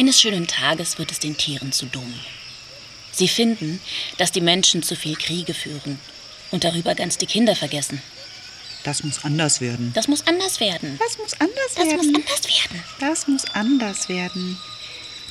[0.00, 2.14] Eines schönen Tages wird es den Tieren zu dumm.
[3.12, 3.82] Sie finden,
[4.16, 6.00] dass die Menschen zu viel Kriege führen
[6.50, 8.00] und darüber ganz die Kinder vergessen.
[8.82, 9.92] Das muss anders werden.
[9.94, 10.98] Das muss anders werden.
[10.98, 11.96] Das muss anders Das werden.
[11.98, 12.84] muss anders werden.
[12.98, 14.58] Das muss anders werden.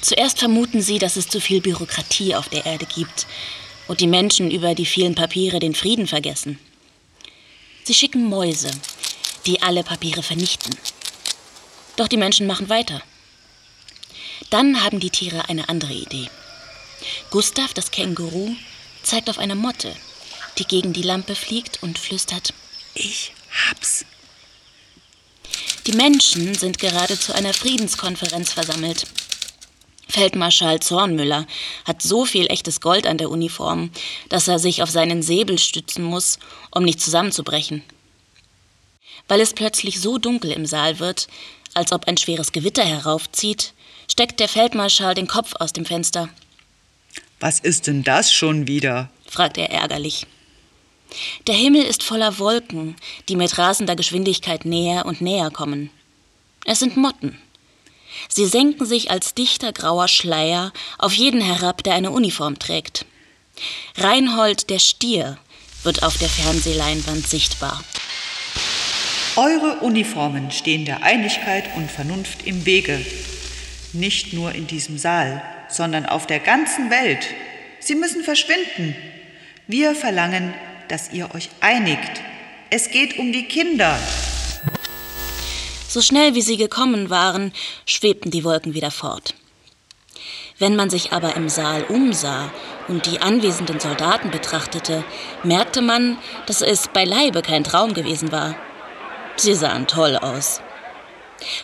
[0.00, 3.28] Zuerst vermuten sie, dass es zu viel Bürokratie auf der Erde gibt
[3.86, 6.58] und die Menschen über die vielen Papiere den Frieden vergessen.
[7.84, 8.72] Sie schicken Mäuse,
[9.46, 10.74] die alle Papiere vernichten.
[11.94, 13.00] Doch die Menschen machen weiter.
[14.50, 16.28] Dann haben die Tiere eine andere Idee.
[17.30, 18.54] Gustav, das Känguru,
[19.02, 19.94] zeigt auf eine Motte,
[20.58, 22.54] die gegen die Lampe fliegt und flüstert,
[22.94, 23.32] Ich
[23.68, 24.04] hab's.
[25.86, 29.06] Die Menschen sind gerade zu einer Friedenskonferenz versammelt.
[30.08, 31.46] Feldmarschall Zornmüller
[31.84, 33.90] hat so viel echtes Gold an der Uniform,
[34.28, 36.38] dass er sich auf seinen Säbel stützen muss,
[36.70, 37.84] um nicht zusammenzubrechen.
[39.28, 41.28] Weil es plötzlich so dunkel im Saal wird,
[41.74, 43.72] als ob ein schweres Gewitter heraufzieht,
[44.10, 46.28] steckt der Feldmarschall den Kopf aus dem Fenster,
[47.40, 49.10] Was ist denn das schon wieder?
[49.28, 50.26] fragt er ärgerlich.
[51.46, 52.96] Der Himmel ist voller Wolken,
[53.28, 55.90] die mit rasender Geschwindigkeit näher und näher kommen.
[56.64, 57.38] Es sind Motten.
[58.28, 63.06] Sie senken sich als dichter grauer Schleier auf jeden herab, der eine Uniform trägt.
[63.96, 65.38] Reinhold der Stier
[65.82, 67.82] wird auf der Fernsehleinwand sichtbar.
[69.38, 73.04] Eure Uniformen stehen der Einigkeit und Vernunft im Wege.
[73.92, 77.26] Nicht nur in diesem Saal, sondern auf der ganzen Welt.
[77.78, 78.96] Sie müssen verschwinden.
[79.66, 80.54] Wir verlangen,
[80.88, 82.22] dass ihr euch einigt.
[82.70, 83.98] Es geht um die Kinder.
[85.86, 87.52] So schnell wie sie gekommen waren,
[87.84, 89.34] schwebten die Wolken wieder fort.
[90.58, 92.50] Wenn man sich aber im Saal umsah
[92.88, 95.04] und die anwesenden Soldaten betrachtete,
[95.42, 98.56] merkte man, dass es beileibe kein Traum gewesen war.
[99.36, 100.60] Sie sahen toll aus.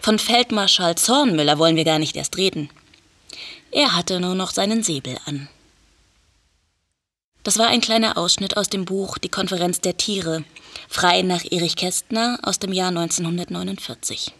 [0.00, 2.70] Von Feldmarschall Zornmüller wollen wir gar nicht erst reden.
[3.70, 5.48] Er hatte nur noch seinen Säbel an.
[7.42, 10.44] Das war ein kleiner Ausschnitt aus dem Buch Die Konferenz der Tiere,
[10.88, 14.34] frei nach Erich Kästner aus dem Jahr 1949.